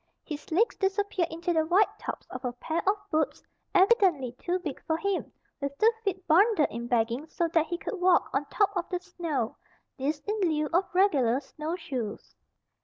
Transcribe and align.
His 0.23 0.51
legs 0.51 0.75
disappeared 0.77 1.27
into 1.29 1.53
the 1.53 1.63
wide 1.63 1.99
tops 1.99 2.25
of 2.31 2.43
a 2.43 2.53
pair 2.53 2.79
of 2.89 2.95
boots 3.11 3.43
evidently 3.75 4.31
too 4.31 4.57
big 4.57 4.81
for 4.87 4.97
him, 4.97 5.31
with 5.61 5.77
the 5.77 5.93
feet 6.03 6.25
bundled 6.25 6.69
in 6.71 6.87
bagging 6.87 7.27
so 7.27 7.47
that 7.49 7.67
he 7.67 7.77
could 7.77 8.01
walk 8.01 8.27
on 8.33 8.45
top 8.45 8.75
of 8.75 8.89
the 8.89 8.99
snow, 8.99 9.57
this 9.99 10.19
in 10.21 10.39
lieu 10.41 10.65
of 10.73 10.85
regular 10.95 11.39
snowshoes. 11.39 12.35